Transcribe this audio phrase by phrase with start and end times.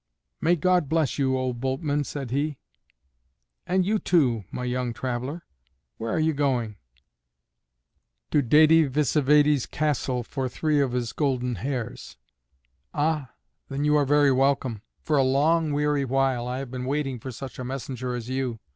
[0.41, 2.57] "May God bless you, old boatman," said he.
[3.67, 5.43] "And you, too, my young traveler.
[5.97, 6.77] Where are you going?"
[8.31, 12.17] "To Dède Vsévède's castle for three of his golden hairs."
[12.95, 13.29] "Ah,
[13.69, 14.81] then you are very welcome.
[15.03, 18.59] For a long weary while I have been waiting for such a messenger as you.